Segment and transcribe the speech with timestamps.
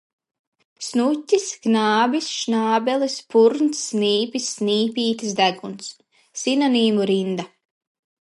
[0.85, 5.93] Snuķis, knābis, šnābelis, purns, snīpis, snīpītis, deguns.
[6.47, 7.47] Sinonīmu rinda.